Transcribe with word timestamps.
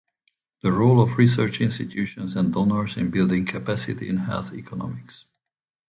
The 0.63 0.71
role 0.71 0.99
of 0.99 1.19
research 1.19 1.61
institutions 1.61 2.35
and 2.35 2.51
donors 2.51 2.97
in 2.97 3.11
building 3.11 3.45
capacity 3.45 4.09
in 4.09 4.17
health 4.17 4.51
economics. 4.51 5.25